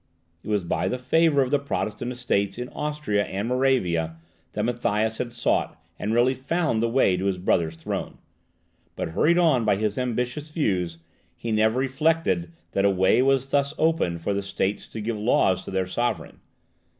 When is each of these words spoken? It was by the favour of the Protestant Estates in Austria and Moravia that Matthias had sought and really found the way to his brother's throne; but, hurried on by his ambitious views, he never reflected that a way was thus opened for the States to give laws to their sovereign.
It 0.41 0.47
was 0.47 0.63
by 0.63 0.87
the 0.87 0.97
favour 0.97 1.43
of 1.43 1.51
the 1.51 1.59
Protestant 1.59 2.11
Estates 2.11 2.57
in 2.57 2.69
Austria 2.69 3.23
and 3.23 3.47
Moravia 3.47 4.15
that 4.53 4.63
Matthias 4.63 5.19
had 5.19 5.31
sought 5.31 5.79
and 5.99 6.11
really 6.11 6.33
found 6.33 6.81
the 6.81 6.89
way 6.89 7.15
to 7.15 7.25
his 7.25 7.37
brother's 7.37 7.75
throne; 7.75 8.17
but, 8.95 9.09
hurried 9.09 9.37
on 9.37 9.63
by 9.63 9.75
his 9.75 9.99
ambitious 9.99 10.49
views, 10.49 10.97
he 11.37 11.51
never 11.51 11.77
reflected 11.79 12.51
that 12.71 12.83
a 12.83 12.89
way 12.89 13.21
was 13.21 13.49
thus 13.51 13.75
opened 13.77 14.21
for 14.21 14.33
the 14.33 14.41
States 14.41 14.87
to 14.87 15.01
give 15.01 15.19
laws 15.19 15.63
to 15.65 15.69
their 15.69 15.85
sovereign. 15.85 16.39